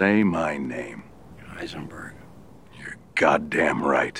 [0.00, 1.02] Say my name.
[1.58, 2.14] Heisenberg.
[2.72, 4.16] You're goddamn right.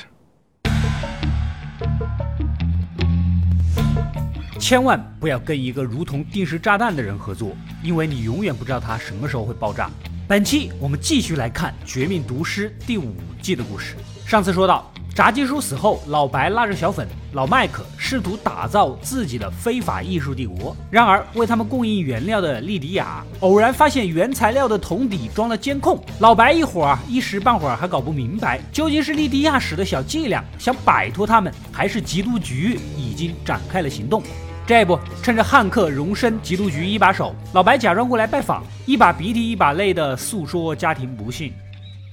[4.59, 9.89] 千万不要跟一个如同定时炸弹的人合作，因为你永远不知道他什么时候会爆炸。
[10.29, 13.97] 本期我们继续来看《绝命毒师》第五季的故事。
[14.27, 14.93] 上次说到。
[15.21, 20.75] 炸鸡叔死后，老白拉着小粉、老麦克试图打造自己的非法艺术帝国。
[20.91, 26.03] 然而，为他们供应原料的莉迪亚偶然发现原材料的桶底装了监控。
[26.21, 34.23] 老白一伙儿一时半会儿还搞不明白，究竟是莉迪亚使的小伎俩想摆脱他们，还是缉毒局已经展开了行动。
[34.67, 41.53] 这不，趁着汉克荣升缉毒局一把手，老白假装过来拜访，一把鼻涕一把泪的诉说家庭不幸。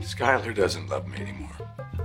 [0.01, 1.55] Skyler doesn't love me anymore.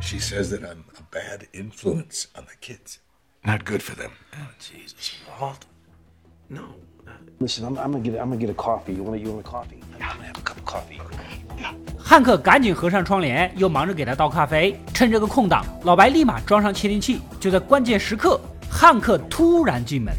[0.00, 2.98] She says that I'm a bad influence on the kids.
[3.44, 4.12] Not good for them.
[4.34, 5.66] Oh, Jesus, Walt.
[6.48, 6.74] No.
[7.40, 8.94] Listen, I'm, I'm gonna get I'm gonna get a coffee.
[8.94, 9.80] You want you want a coffee?
[9.98, 11.00] Yeah, I'm gonna have a cup of coffee.
[11.98, 14.78] 汉克赶紧合上窗帘，又忙着给他倒咖啡。
[14.94, 17.20] 趁这个空档，老白立马装上窃听器。
[17.40, 20.14] 就在关键时刻，汉克突然进门。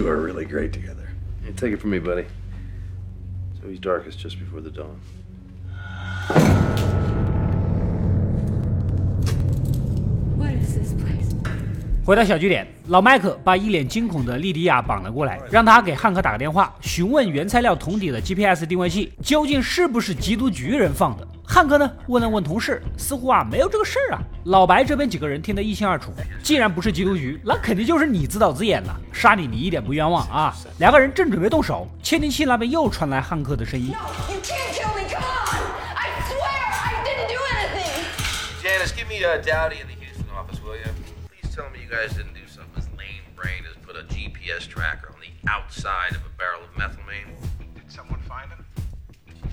[0.00, 1.08] Two are really great together.
[1.44, 2.24] Hey, take it from me, buddy.
[3.60, 4.98] So he's darkest just before the dawn.
[10.36, 11.28] What is this place?
[12.04, 21.28] 回到小据点，老麦克把一脸惊恐的莉迪亚绑了过来，让他给汉克打个电话，询问原材料桶底的 GPS 定位器究竟是不是缉毒局人放的。
[21.52, 24.22] 汉克呢，问了问同事，似乎啊没有这个事儿啊。
[24.44, 26.12] 老白这边几个人听得一清二楚，
[26.44, 30.54] 既然不是缉毒局，那肯定就是你自导自演了，杀你你一点不冤枉啊。
[30.78, 33.92] 两个人正准备动手，窃听器那边又传来汉克的声音。
[41.50, 45.18] telling me you guys didn't do something as lame brain as put a GPS tracker on
[45.20, 47.34] the outside of a barrel of methylamine?
[47.74, 48.64] Did someone find him?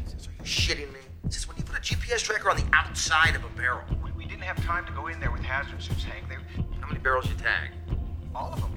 [0.06, 1.00] Jesus, are you shitting me?
[1.24, 1.56] This put a
[1.88, 3.80] GPS tracker on the outside of a barrel.
[4.03, 6.28] We, we didn't have time to go in there with hazard suits, Hank.
[6.28, 6.36] They,
[6.81, 7.72] How many barrels you tag?
[8.36, 8.72] All of them.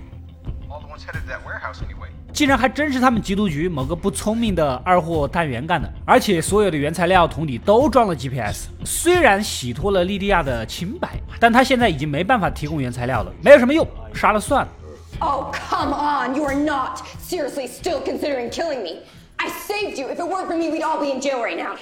[0.71, 2.11] All the ones headed to that warehouse anyway.
[2.33, 8.67] 竟然还真是他们缉毒局某个不聪明的二货探员干的，而且所有的原材料桶底都装了 GPS。
[8.85, 13.85] 虽然洗脱了莉迪亚的清白，但他现在已经没办法提供原材料了，没有什么用，
[14.15, 14.73] 杀了算了。
[15.19, 16.37] Oh come on!
[16.37, 19.01] You are not seriously still considering killing me.
[19.39, 20.07] I saved you.
[20.07, 21.75] If it weren't for me, we'd all be in jail right now.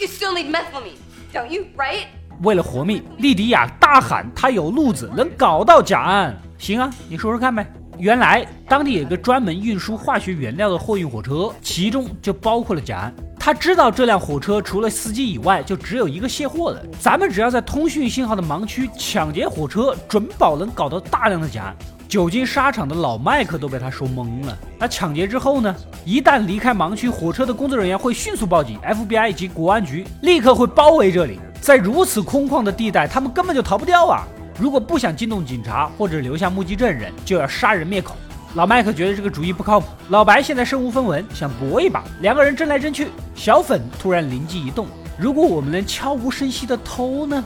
[0.00, 0.96] You still need methylamine,
[1.30, 1.66] don't you?
[1.76, 2.06] Right?
[2.42, 7.70] 为了活命，莉迪亚大喊：“他有路子，能搞到甲胺。”行啊，你说说看呗。
[7.98, 13.14] 原来当地有个专门运输化学原料的货运火车，其中就包括了甲胺。
[13.38, 16.82] 他知道这辆火车除了司机以外，就只有一个卸货的。
[16.98, 21.76] 咱们只要在通讯信号的盲区抢劫火车，准保能搞到大量的甲胺。
[22.10, 24.58] 久经沙场的老麦克都被他说懵了。
[24.76, 25.72] 那抢劫之后呢？
[26.04, 31.38] 一旦离开盲区，火车的工作人员会迅速报警，FBI 及国安局立刻会包围这里。
[31.60, 34.26] 在如此空旷的地带，他们根本就逃不掉啊！
[34.58, 38.16] 如果不想惊动警察或者留下目击证人，就要杀人灭口。
[38.54, 39.86] 老麦克觉得这个主意不靠谱。
[40.08, 42.02] 老白现在身无分文，想搏一把。
[42.22, 43.06] 两个人争来争去，
[43.36, 47.44] 小粉突然灵机一动：如果我们能悄无声息地偷呢？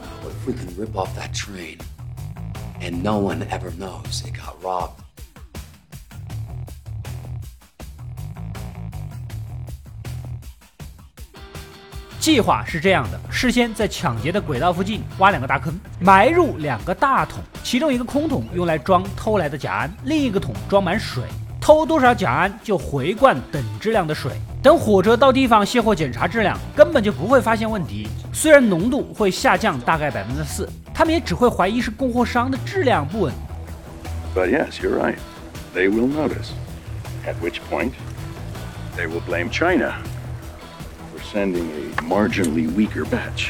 [2.84, 4.90] And no one ever knows it got robbed
[12.20, 21.22] 计划是这样的：事先在抢劫的轨道附近挖两个大坑，埋入两个大桶，其中一个空桶用来装偷来的甲胺，另一个桶装满水。
[21.60, 24.32] 偷多少甲胺就回灌等质量的水。
[24.62, 28.08] 等火车到地方卸货检查质量，根本就不会发现问题。
[28.32, 33.34] 虽然浓度会下降大概百分之四，他们也只会怀疑是供货商的质量不稳。
[34.34, 35.16] But yes, you're right.
[35.74, 36.52] They will notice.
[37.26, 37.92] At which point,
[38.96, 39.94] they will blame China.
[41.34, 43.48] sending a marginally weaker batch。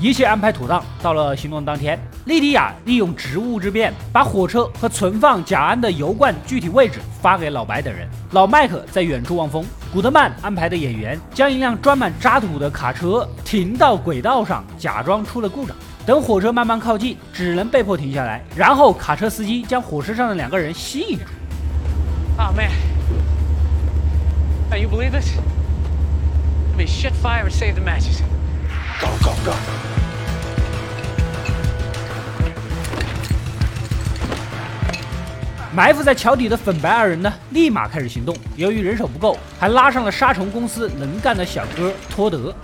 [0.00, 8.08] 一切安排妥当，到了行动当天，莉迪亚利用职务之便，把火车和存放甲胺的油罐具体位置发给老白等人。
[8.32, 15.76] 老麦克在远处望风，古德曼安排的演员将一辆装满渣土的卡车停到轨道上，假装出了故障。
[16.06, 18.42] 等火车慢慢靠近，只能被迫停下来。
[18.54, 21.24] 然后卡车司机将火车上的两个人吸引住。
[22.36, 22.70] Oh man,
[24.70, 25.38] can you believe this?
[26.76, 28.20] me shit fire and save the matches.
[29.00, 29.54] Go, go, go.
[35.72, 38.36] 埋伏在桥底的粉白二人呢，立马开始行动。
[38.56, 42.54] 由于人手不够，还拉上了杀虫公司能干的小哥托德。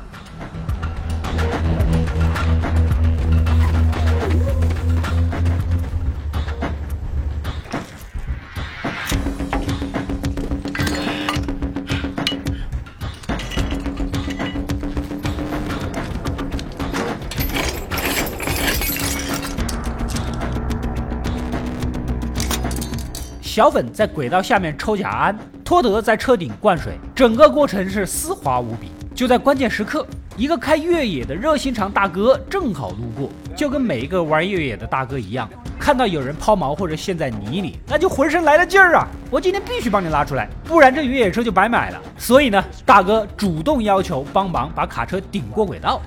[23.60, 28.90] 小粉在轨道下面抽甲胺，托德在车顶灌水，整个过程是丝滑无比。
[29.14, 35.46] 就在关键时刻，一个开越野的热心肠大哥正好路过，就跟每一个玩越野的大哥一样，
[35.78, 39.06] 看到有人抛锚或者陷在泥里，那就浑身来了劲儿啊！
[39.30, 42.00] 我今天必须帮你拉出来，不然这越野车就白买了。
[42.16, 46.00] 所以呢，大哥主动要求帮忙把卡车顶过轨道。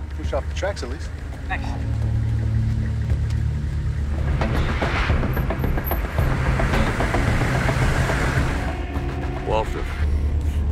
[9.54, 9.84] Offer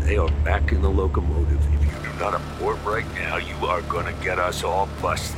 [0.03, 1.59] they are back in the locomotive.
[1.71, 5.35] If you do not abort right now, you are gonna get us all busted.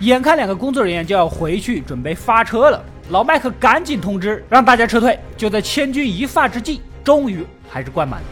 [0.00, 5.16] 眼看两个工作人员就要回去准备发车了，老麦克赶紧通知让大家撤退。
[5.36, 8.26] 就在千钧一发之际，终于还是灌满了。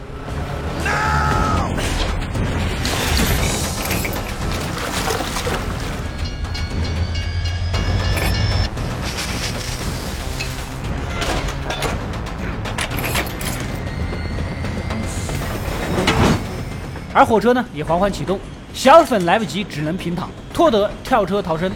[17.21, 18.39] 而火车呢也缓缓启动，
[18.73, 20.27] 小粉来不及，只能平躺。
[20.51, 21.71] 托德跳车逃生。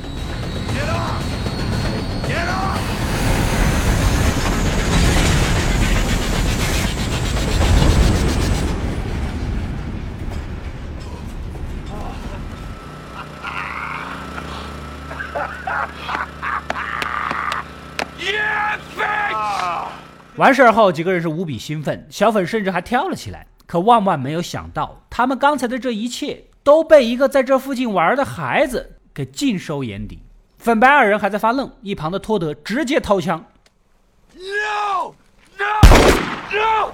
[20.38, 23.46] 完事儿后，几个人是无比兴奋，小粉甚至还跳了起来。
[23.68, 30.20] 可万万没有想到，他们刚才的这一切都被一个在这附近玩的孩子给尽收眼底。
[30.58, 33.46] 粉白二人还在发愣，一旁的托德直接掏枪。
[34.34, 35.14] No!
[35.58, 35.66] No!
[36.52, 36.92] No!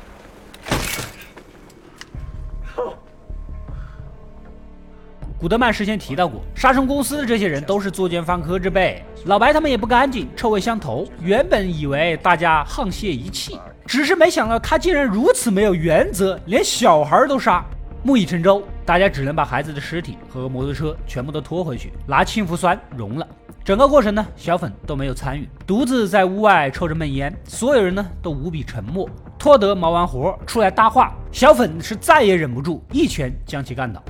[5.41, 9.03] 古德曼事先提到过，杀生公司的这些人都是作奸犯科之辈。
[9.25, 11.03] 老白他们也不干净，臭味相投。
[11.19, 17.65] 原本以为大家沆瀣一气，只是没想到他竟然如此没有原则，连小孩都杀。
[18.03, 23.27] 木已成舟，大家只能把孩子的尸体和摩托车全部都拖回去，拿氢氟酸溶了。
[23.65, 27.35] 整个过程呢，小粉都没有参与，独自在屋外抽着闷烟。
[27.45, 29.09] 所有人呢都无比沉默。
[29.39, 34.03] 托德忙完活出来搭话，小粉是再也忍不住，一拳将其干倒。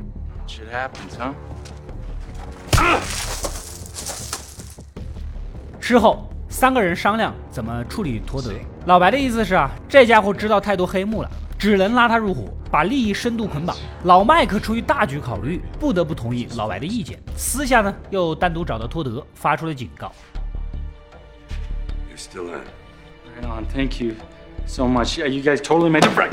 [0.48, 1.34] Shit happens, huh?
[5.80, 8.52] 之后，三个人商量怎么处理托德。
[8.86, 13.76] 老白的意思是啊，这家伙知道太多黑幕了，只能拉他入伙，把利益深度捆绑。
[14.04, 17.20] 老麦克出于大局考虑，不得不同意老白的意见。
[17.36, 20.12] 私下呢，又单独找到托德，发出了警告。
[22.10, 22.62] You're still in.
[23.38, 23.66] Right on.
[23.66, 24.14] Thank you
[24.66, 25.18] so much.
[25.18, 26.32] Yeah, you guys totally made it right.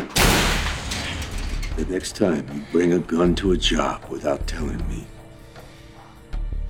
[1.79, 5.07] The next time you bring a gun to a job without telling me,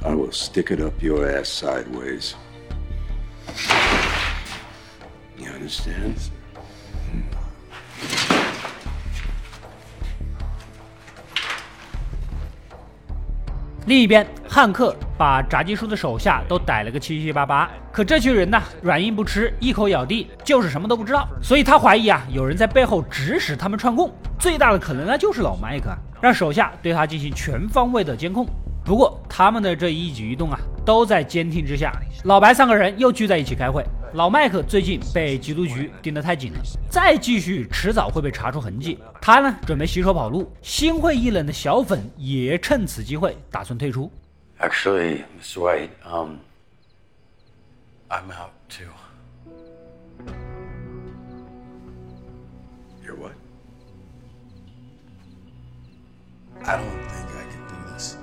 [0.05, 2.34] I will stick it up your ass sideways.
[5.38, 6.12] You understand?
[13.87, 28.46] 另一边，汉克把炸鸡叔的手下都逮了个七七八八，可这群人呢，软硬不吃，一口咬定就是什么都不知道，所以他怀疑啊，有人在背后指使他们串供，最大的可能呢就是老麦克，让手下对他进行全方位的监控。
[28.84, 31.92] 不过他们的这一举一动啊，都在监听之下。
[32.24, 33.84] 老白三个人又聚在一起开会。
[34.14, 38.98] 老麦克最近被缉毒局盯得太紧了，再继续迟早会被查出痕迹。
[39.20, 40.50] 他呢准备洗手跑路。
[40.62, 44.10] 心灰意冷的小粉也趁此机会打算退出。
[44.60, 45.60] Actually, Mr.
[45.60, 46.36] White, um,
[48.08, 48.88] I'm out too.
[56.65, 58.17] I don't think I can do this.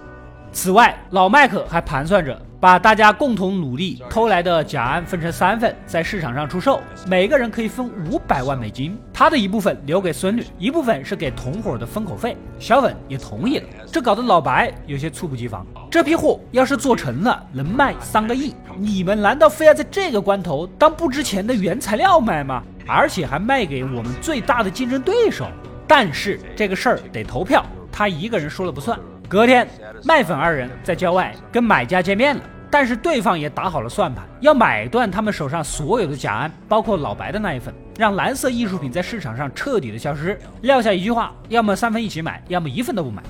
[0.51, 8.98] 此外，老麦克还盘算着把大家共同努力偷来的甲胺分成三份，在市场上出售，每个人可以分五百万美金。
[9.13, 12.38] 他的一部分留给孙女，一部分是给同伙的封口费。
[12.58, 15.65] 小粉也同意了，这搞得老白有些猝不及防。
[15.92, 22.63] 这批货要是做成了，能卖三个亿，你们难道非要在这个关头当不值钱的原材料卖吗？
[22.88, 25.48] 而且还卖给我们最大的竞争对手？
[25.88, 27.63] 但是这个事儿得投票，
[27.96, 29.00] 他一个人说了不算。
[29.30, 29.66] 隔天，
[30.04, 40.38] 麦粉二人在郊外跟买家见面了，但是对方也打好了算盘，要买断他们手上所有的甲胺，包括老白的那一份，让蓝色艺术品在市场上彻底的消失。
[40.64, 43.24] 撂下一句话：要么三份一起买，要么一份都不买。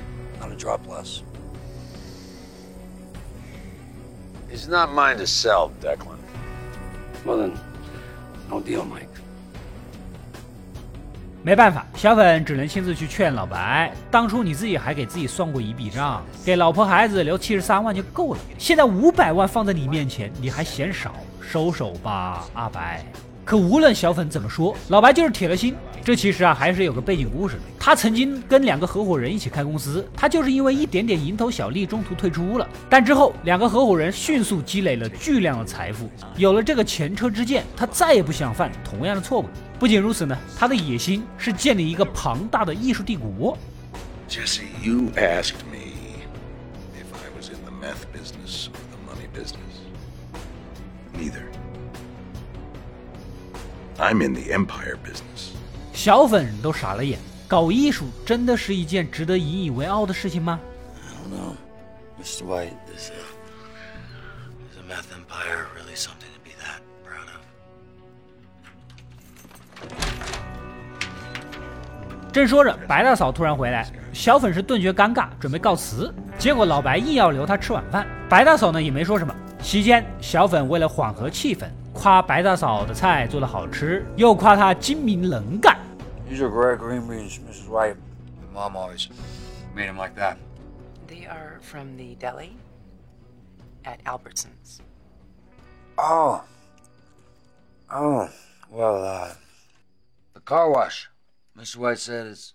[4.51, 6.17] It's not mine to sell, Declan.
[7.23, 7.51] Well then,
[8.49, 9.04] no deal, Mike.
[11.45, 13.93] 没办法，小粉只能亲自去劝老白。
[14.09, 18.39] 当初你自己还给自己算过一笔账，给老婆孩子留七十三万就够了。
[18.57, 21.13] 现在五百万放在你面前，你还嫌少？
[21.39, 23.05] 收手吧，阿白。
[23.45, 25.75] 可无论小粉怎么说，老白就是铁了心。
[26.03, 27.61] 这其实啊，还是有个背景故事的。
[27.79, 32.67] 他曾经跟两个合伙人一起开公司，他就是因为一点点蝇头小利，中途退出了。
[32.89, 39.45] 但之后，两个合伙人迅速积累了巨量的财富，有了这个前车之鉴，他再也不想犯同样的错误。
[39.79, 43.57] 不仅如此呢，他的野心是建立一个庞大的艺术帝国。
[44.27, 45.93] Jesse, you asked me.
[51.17, 51.44] Neither.
[53.97, 55.51] I'm in the empire business.
[55.93, 60.59] 小粉都傻了眼，搞艺术真的是一件值得引以为傲的事情吗
[60.95, 61.55] ？I don't know.
[62.21, 62.43] Mr.
[62.43, 63.13] White, is, uh,
[64.69, 67.41] is a meth empire really something to be that proud of?
[72.33, 76.13] 正说着，白大嫂突然回来，小粉是顿觉尴尬，准备告辞。
[76.37, 79.33] 结果老白硬要留她吃晚饭，白大嫂呢也没说什么。
[79.61, 81.65] 席间，小粉为了缓和气氛，
[82.04, 85.78] 夸白大嫂的菜做的好吃，又夸她精明能干。
[86.28, 87.68] These are great green beans, Mrs.
[87.68, 87.96] White.
[88.52, 89.08] My mom always
[89.74, 90.36] made them like that.
[91.08, 92.56] They are from the deli
[93.84, 94.80] at Albertsons.
[95.98, 96.42] Oh.
[97.92, 98.28] Oh.
[98.70, 99.34] Well, uh,
[100.34, 101.10] the car wash.
[101.58, 101.78] Mr.
[101.78, 102.54] White said it's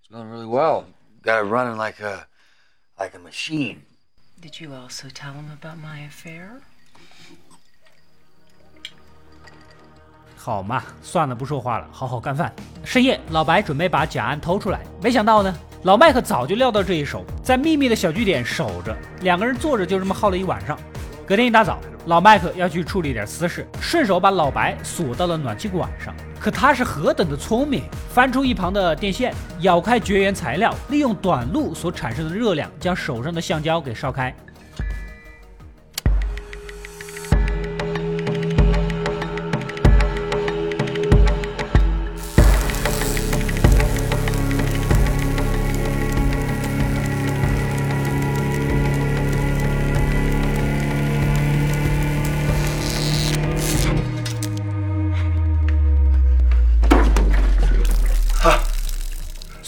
[0.00, 0.86] it's going really well.
[1.22, 2.28] Got it running like a
[2.98, 3.82] like a machine.
[4.40, 6.62] Did you also tell him about my affair?
[10.41, 12.49] 好嘛，算了，不说话了，好好干饭。
[12.85, 15.53] 深夜，老白准备把假案偷出来，没想到呢，
[15.83, 18.95] 老麦克早就料到这一手，在秘密的小据点守着。
[19.19, 20.79] 两个人坐着就这么耗了一晚上。
[21.27, 26.15] 隔天一大早，老麦克要去处理点私事，顺手把老白锁到了暖气管上。
[26.39, 34.33] 可他是何等的聪明，翻出一旁的电线，咬开绝缘材料，利用短路所产生的热量，将手上的橡胶给烧开。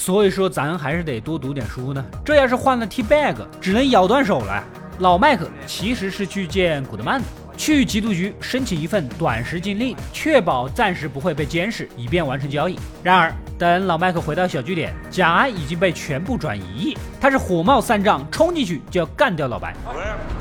[0.01, 2.03] 所以说，咱还是得多读点书呢。
[2.25, 4.63] 这要是换了 T bag，只能咬断手了。
[4.97, 12.79] 老麦克其实是去见古德曼的，去缉毒局申请一份短时禁令，确保暂时不会被监视，以便完成交易。
[13.03, 16.97] 然而，等老麦克回到小据点，假案已经被全部转移。
[17.19, 19.75] 他是火冒三丈，冲进去就要干掉老白。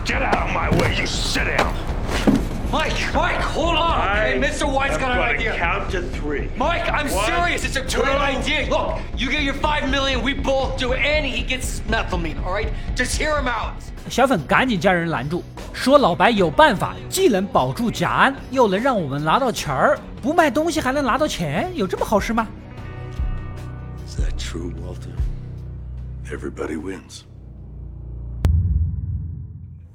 [0.07, 2.00] Get out of my way, you.
[2.73, 4.01] Mike, Mike, hold on.
[4.01, 4.73] Okay, Mr.
[4.73, 5.57] White's got an idea.
[5.57, 6.49] count to three.
[6.57, 7.65] Mike, I'm One, serious.
[7.65, 8.01] It's a two.
[8.01, 8.71] great idea.
[8.71, 12.69] Look, you get your five million, we both do and he gets methylamine, all right?
[12.95, 13.75] Just hear him out.
[14.09, 22.47] 小粉赶紧将人拦住，说老白有办法，既能保住假安，又能让我们拿到钱儿，不卖东西还能拿到钱，有这么好事吗
[24.07, 25.11] ？Is that true, Walter?
[26.33, 27.23] Everybody wins.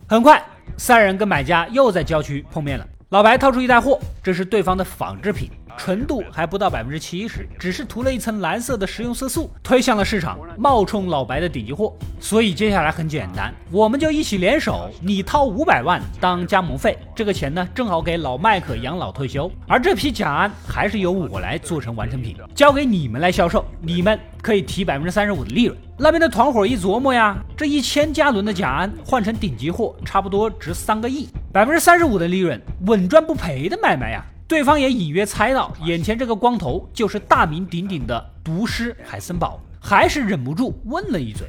[0.07, 0.43] 很快，
[0.77, 2.85] 三人跟买家又在郊区碰面了。
[3.09, 11.93] 老白掏出一袋货，这是对方的仿制品，纯度还不到百分之七十，只是涂了一层蓝色的食用色素，推向了市场，冒充老白的顶级货。
[12.19, 19.51] 所以接下来很简单，我们就一起联手，你掏五百万当加盟费，这个钱呢正好给老麦克养老退休。
[19.67, 25.77] 而这批甲胺还是由我来做成完成品，交给你们来销售，你们可以提百分之三十五的利润。
[25.97, 34.25] 那边的团伙一琢磨呀，这一千加仑的甲胺换成顶级货，差不多值三个亿，百分之三十五的利润，稳赚不赔的买卖呀。
[34.48, 41.48] 对方也隐约猜到，眼前这个光头就是大名鼎鼎的毒师海森堡，还是忍不住问了一嘴。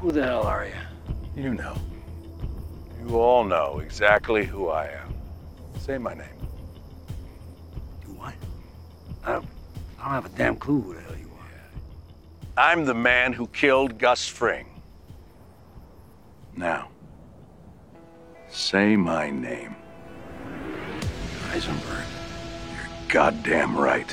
[0.00, 1.42] Who the hell are you?
[1.42, 1.74] You know.
[3.06, 5.12] You all know exactly who I am.
[5.78, 6.24] Say my name.
[8.06, 8.32] You what?
[9.22, 9.44] I don't,
[10.00, 12.72] I don't have a damn clue who the hell you are.
[12.72, 14.64] I'm the man who killed Gus Fring.
[16.56, 16.88] Now,
[18.48, 19.74] say my name.
[21.51, 22.05] Heisenberg.
[23.09, 24.07] You're goddamn right.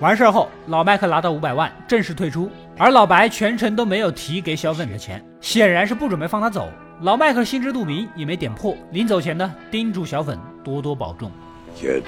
[0.00, 6.68] 完事儿后，老麦克拿到五百万，正式退出，而老白全程都没有提给小粉的钱，显然是不准备放他走。
[7.00, 8.76] 老麦克心知肚明，也没点破。
[8.90, 11.30] 临走前呢，叮嘱小粉多多保重。
[11.78, 12.02] Kid,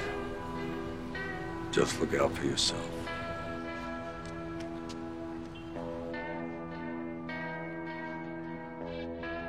[1.71, 2.75] just look out for yourself.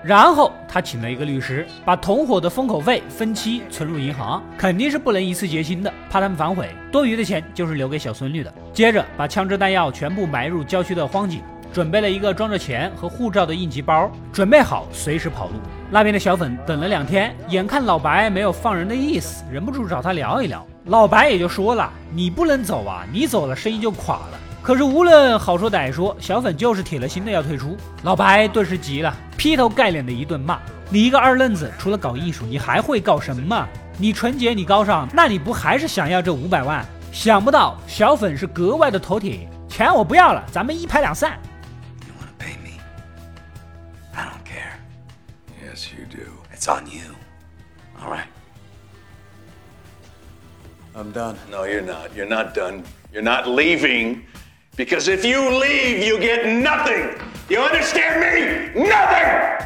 [0.04, 6.68] 然后他请了一个律师，把同伙的封口费分期存入银行，肯定是不能一次结清的，怕他们反悔。
[6.92, 8.52] 多余的钱就是留给小孙女的。
[8.72, 15.54] 接着把枪支弹药全部埋入郊区的荒井，准备了一个装着钱和护照的应急包，准备好随时跑路。
[15.90, 20.64] 那边的小粉等了两天，眼看老白没有放人的意思，忍不住找他聊一聊。
[20.84, 27.76] 老白也就说了：“你不能走啊，你走了生意就垮了。”可是无论好说歹说，小粉就是铁了心的要退出。
[28.02, 30.58] 老白顿时急了，劈头盖脸的一顿骂
[30.90, 33.66] ：“你一个二愣子，除了搞艺术，你还会搞什么？
[33.96, 41.38] 你纯洁，你高尚，那你不还是想要这五百万？”想不到小粉是格外的头铁，钱我不要了，咱们一拍两散。
[44.14, 44.74] I don't care.
[45.64, 46.24] Yes, you do.
[46.52, 47.14] It's on you.
[48.02, 48.26] All right.
[50.94, 51.36] I'm done.
[51.50, 52.10] No, you're not.
[52.16, 52.82] You're not done.
[53.12, 54.22] You're not leaving.
[54.78, 57.08] Because if you leave, you get nothing.
[57.48, 58.70] You understand me?
[58.88, 59.58] Nothing!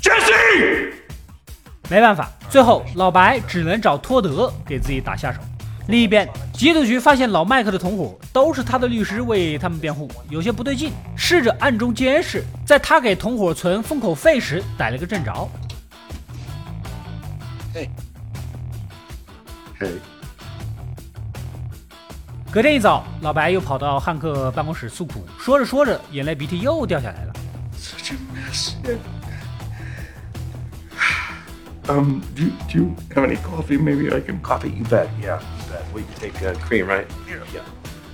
[0.00, 0.94] Jesse!
[1.90, 5.40] 没办法，最后老白只能找托德给自己打下手。
[5.88, 12.42] 另一边，缉毒局发现老麦克的同伙都是他的律师为他们辩护，有些不对劲，试着暗中监视。
[12.64, 15.48] 在他给同伙存封口费时，逮了个正着。
[17.74, 17.90] Hey.
[19.78, 19.98] Hey.
[22.50, 27.32] 隔天一早，老白又跑到汉克办公室诉苦，说着说着，眼泪鼻涕又掉下来了。
[27.78, 28.72] Such a mess.
[31.86, 33.78] Um, do you, do you have any coffee?
[33.78, 34.40] Maybe I can.
[34.42, 35.08] Coffee, you bet.
[35.22, 35.82] Yeah, you bet.
[35.94, 37.04] Wait, you take uh, cream, right?
[37.28, 37.60] Yeah.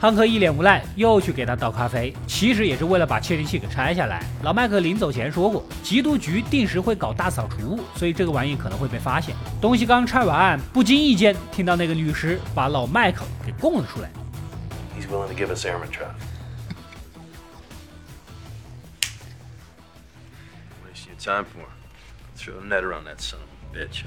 [0.01, 4.23] 汉克一脸无奈，又去给他倒咖啡，其实也是为了把窃听器给拆下来。
[4.43, 9.35] 老麦克临走前说过，缉毒局定时会搞大扫除，所以这个玩意可能会被发现。
[9.61, 14.11] 东西刚拆完，不经意间听到那个律师把老麦克给供了出来。
[14.97, 16.15] He's willing to give us airman trap.
[20.87, 21.67] Waste your time for.
[22.37, 24.05] Throw a net around that son of a bitch.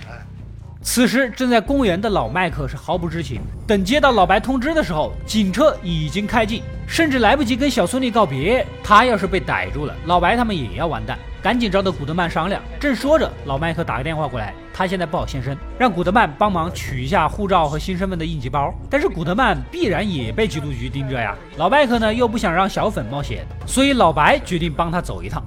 [0.82, 3.42] 此时正在公园的老麦克是毫不知情。
[3.68, 8.66] 等接到老白通知的时候，警车已经开进，甚至来不及跟小孙女告别。
[8.84, 11.20] 他要是被逮住了，老白他们也要完蛋。
[11.42, 12.62] 赶紧找到古德曼商量。
[12.80, 18.74] 正说着，老麦克打个电话过来，他现在不好现身，让古德曼帮忙取一下护照和新身份的应急包。
[18.90, 21.36] 但是古德曼必然也被缉毒局盯着呀。
[21.58, 25.44] 老麦克呢又不想让小粉冒险，所以老白决定帮他走一趟。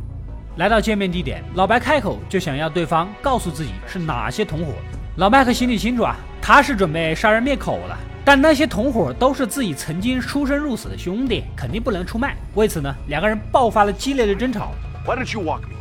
[0.57, 4.73] 来到见面地点，老白开口就想要对方告诉自己是哪些同伙。
[5.17, 7.99] 老麦克心里清楚啊，他是准备杀人灭口了。
[8.23, 12.37] 但那些同伙都是自己曾经出生入死的兄弟，肯定不能出卖。
[12.55, 14.73] 为此呢，两个人爆发了激烈的争吵。
[15.07, 15.80] Why don't you walk me?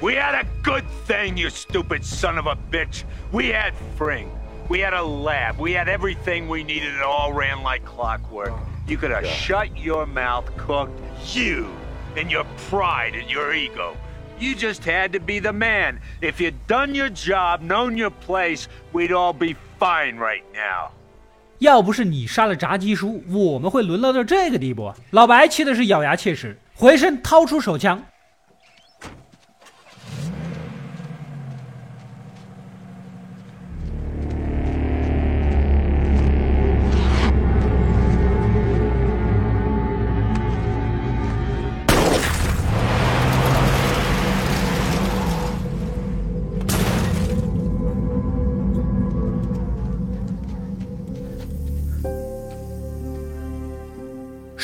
[0.00, 3.04] We had a good thing, you stupid son of a bitch.
[3.30, 4.28] We had Fring.
[4.68, 5.58] We had a lab.
[5.58, 6.94] We had everything we needed.
[6.94, 8.52] It all ran like clockwork.
[8.86, 10.98] You could have shut your mouth, cooked.
[11.34, 11.66] You
[12.16, 13.96] and your pride and your ego.
[14.40, 16.00] You just had to be the man.
[16.20, 20.90] If you'd done your job, known your place, we'd all be fine right now.
[21.58, 24.92] 要不是你杀了炸鸡叔，我们会沦落到这个地步。
[25.10, 28.02] 老白气的是咬牙切齿，回身掏出手枪。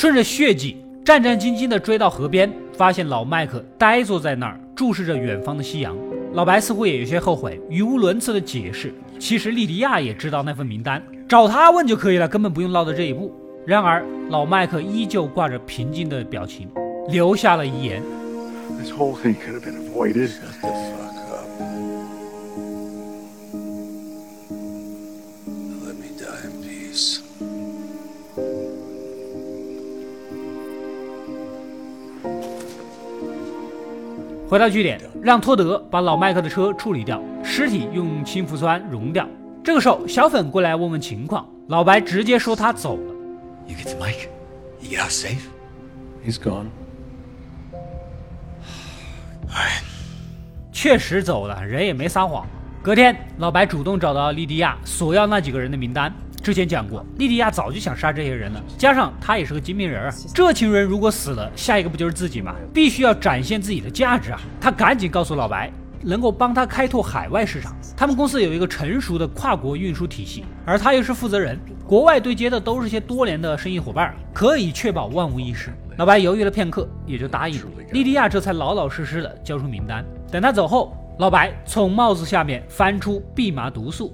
[0.03, 5.95] 顺着血迹，战战兢兢地追到河边，发现老麦克呆坐在那儿，注视着远方的夕阳。
[6.33, 13.33] 老白似乎也有些后悔，语无伦次的解释，其实莉迪亚也知道那份名单，找他问就可以了，根本不用落到这一步。
[13.65, 16.67] 然而，老麦克依旧挂着平静的表情，
[17.07, 18.03] 留下了遗言。
[18.77, 20.31] This whole thing could have been avoided.
[34.53, 39.27] 回到据点，让托德把老麦克的车处理掉，尸体用氢氟酸溶掉。
[39.63, 43.13] 这个时候，小粉过来问问情况，老白直接说他走了。
[43.65, 44.27] You get the mic?
[44.79, 45.39] You get out safe?
[46.23, 46.67] He's gone.
[50.71, 52.45] 确实走了，人也没撒谎。
[52.83, 56.13] 隔天，老白主动找到莉迪亚，索要那几个人的名单。
[56.43, 62.53] 之前讲过，莉迪亚早就想杀这些人了，加上他也是个精明人儿，这群人如果死了，下一个不就是自己吗？
[62.73, 64.41] 必须要展现自己的价值啊！
[64.59, 67.73] 他赶紧告诉老白，能够帮他开拓海外市场。
[67.95, 75.73] 他们公司有一个成熟的跨国运输体系，而他又是负责人，国外对接的都是些多年的生意伙伴，可以确保万无一失。
[75.95, 77.67] 老白犹豫了片刻，也就答应了。
[77.93, 80.03] 莉迪亚这才老老实实的交出名单。
[80.29, 84.13] 等他走后，老白从帽子下面翻出蓖麻毒素。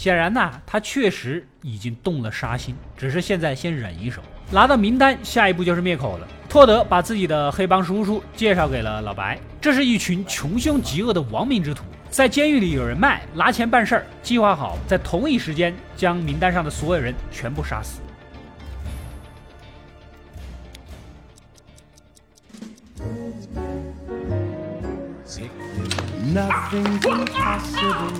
[0.00, 4.22] 显然呐，他确实已经动了杀心，只是现在先忍一手。
[4.50, 6.26] 拿到名单，下一步就是灭口了。
[6.48, 18.00] 托德把自己的黑帮叔叔介绍给了老白，这是一群穷凶极恶的亡命之徒，在监狱里有人脉，拿钱办事儿，计划好在同一时间将名单上的所有人全部杀死。
[26.32, 27.20] Nothing's ah!
[27.20, 28.12] impossible.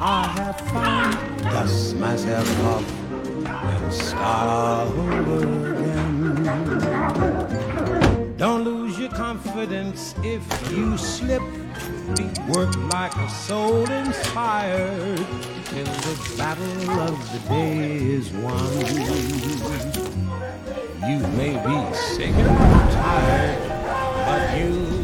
[0.00, 1.14] I have found.
[1.44, 2.84] Dust myself off
[3.46, 5.96] and start all over again.
[8.36, 11.42] Don't lose your confidence if you slip.
[12.48, 15.24] Work like a soul inspired
[15.66, 18.72] till the battle of the day is won.
[21.08, 22.58] You may be sick and
[22.90, 23.58] tired,
[24.26, 24.95] but you'll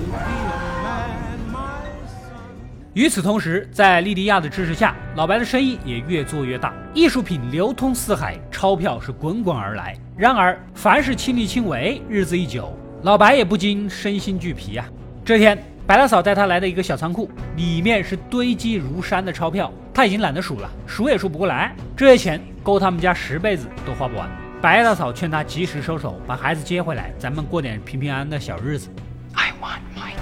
[2.94, 9.96] 与此同时，在莉迪亚的支持下，老白的生意也越做越大，艺术品流通四海，钞票是滚滚而来。
[10.14, 14.86] 然而，凡是亲力亲为，日子一久，老白也不禁身心俱疲啊。
[15.24, 21.74] 这天，白大嫂带他来到一个小仓库，里面是堆积如山的钞票，他已经懒得数了，数也数不过来。
[21.96, 24.28] 这些钱够他们家十辈子都花不完。
[24.60, 28.90] 白大嫂劝他及时收手，把孩子接回来，咱们过点平平安安的小日子。
[29.32, 30.12] I want my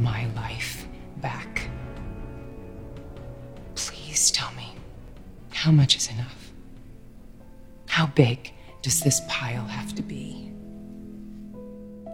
[0.00, 0.84] my life
[1.22, 1.68] back.
[3.74, 4.74] Please tell me,
[5.52, 6.52] how much is enough?
[7.88, 10.52] How big does this pile have to be?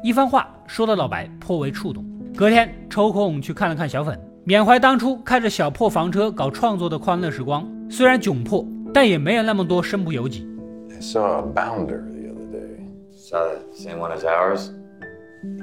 [0.02, 2.04] 一番话说的老白颇为触动。
[2.36, 7.68] 隔天抽空去看了看小粉，缅怀当初开着小破房车搞创作的欢乐时光。
[7.90, 10.48] 虽然窘迫，但也没有那么多身不由己。
[10.90, 12.86] I saw a bounder the other day.
[13.14, 14.70] Saw the same one as ours?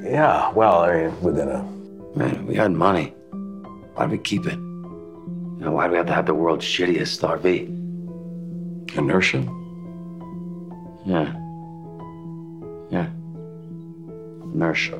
[0.03, 1.72] Yeah, well, I mean, within a.
[2.16, 3.12] Man, we had money.
[3.96, 4.54] Why'd we keep it?
[4.54, 7.68] You know, why'd we have to have the world's shittiest RV?
[8.96, 9.44] Inertia?
[11.04, 11.34] Yeah.
[12.90, 13.08] Yeah.
[14.54, 14.98] Inertia.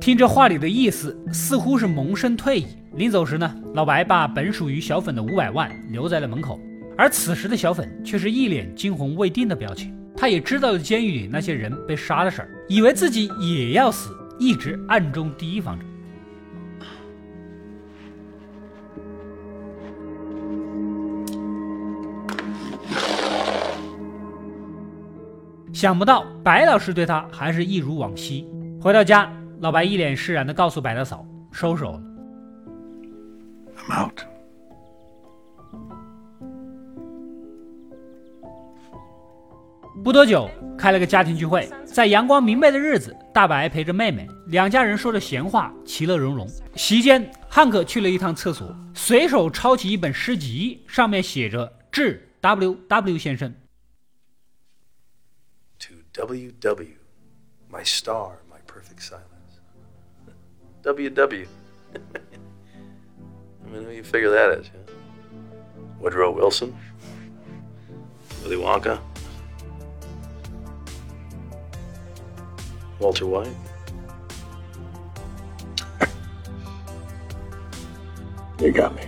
[0.00, 2.66] 听这话里的意思，似乎是萌生退意。
[2.94, 6.58] 临走时呢，老白把本属于小粉的五百万留在了门口，
[6.98, 9.94] 而此时的小粉却是一脸惊魂未定的表情。
[10.16, 15.84] 他也知道了监狱里那些人被杀的事儿，以为自己也要死，一直暗中提防着。
[25.82, 28.46] 想不到白老师对他还是一如往昔。
[28.80, 32.00] 回到家，老白一脸释然地告诉白大嫂收手了。
[33.76, 34.20] I'm out.
[40.04, 46.46] 不多久，开了个家庭聚会，在阳光明媚的日子，大白陪着妹妹，两家人说着闲话，其乐融融。
[46.76, 53.52] 席间，汉克去了一趟厕所，随手抄起一本诗集，上面写着“致 W W 先生
[56.13, 56.97] WW,
[57.69, 59.59] my star, my perfect silence.
[60.83, 61.47] WW.
[61.95, 64.67] I mean, who you figure that is?
[64.67, 64.81] Yeah?
[65.99, 66.75] Woodrow Wilson?
[68.43, 68.99] Willy Wonka?
[72.99, 73.55] Walter White?
[78.59, 79.03] You got me.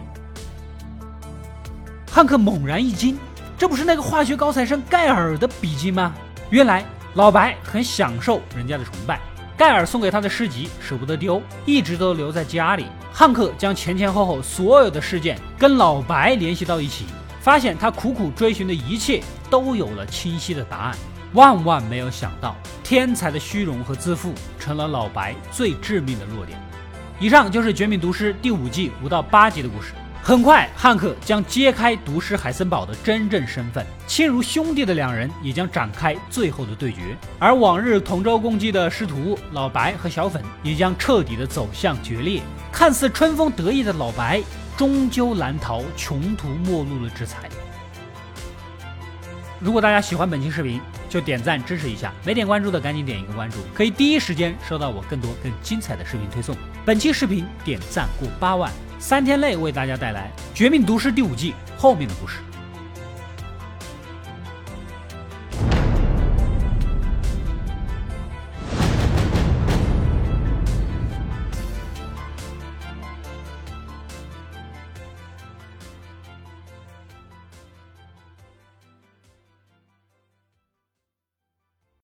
[2.11, 3.17] ”。汉克猛然一惊，
[3.57, 6.15] 这不是那个化学高材生盖尔的笔记吗？
[6.51, 6.83] 原来
[7.14, 9.20] 老白很享受人家的崇拜，
[9.56, 12.86] 盖尔送给他的诗集舍不得丢，一直都留在家里。
[13.12, 17.06] 汉克将前前后后所有的事件跟老白联系到一起，
[17.40, 20.96] 发现他苦苦追寻的一切都有了清晰的答案。
[21.34, 26.58] 万万没有想到，天才的虚荣和自负成了老白最致命的弱点。
[27.20, 29.92] 以上就是《绝命毒师》第五季五到八集的故事。
[30.26, 37.14] 很快，汉克将揭开毒师海森堡的真正身份，亲如兄弟的两人也将展开最后的对决。
[37.38, 42.40] 而往日同舟共济的师徒老白和小粉也将彻底的走向决裂。
[42.72, 44.42] 看似春风得意的老白，
[44.78, 47.46] 终究难逃穷途末路的制裁。
[49.60, 56.56] 如果大家喜欢本期视频，就点赞支持一下，没点关注的赶紧点一个关注，可以第一时间收到我更多更精彩的视频推送。
[56.82, 58.72] 本期视频点赞过八万，
[59.06, 62.38] 三天内为大家带来《绝命毒师》第五季后面的故事。